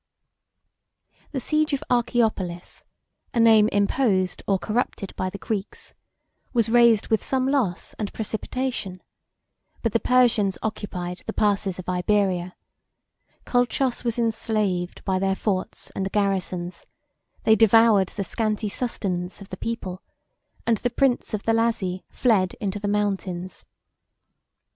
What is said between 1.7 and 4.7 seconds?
of Archaeopolis, a name imposed or